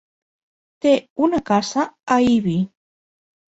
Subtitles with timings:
[0.85, 0.93] Té
[1.27, 2.59] una casa a Ibi.